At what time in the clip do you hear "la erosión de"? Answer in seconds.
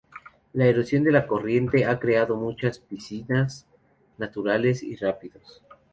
0.53-1.11